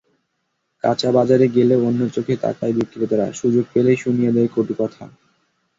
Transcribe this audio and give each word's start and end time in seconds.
কাঁচাবাজারে 0.83 1.47
গেলেও 1.55 1.81
অন্য 1.85 2.01
চোখে 2.15 2.35
তাকায় 2.43 2.73
বিক্রেতারা, 2.77 3.27
সুযোগ 3.33 3.65
পেলেই 3.73 3.97
শুনিয়ে 3.97 4.31
দেয় 4.31 4.49
কটু 4.55 4.73
কথা। 4.79 5.03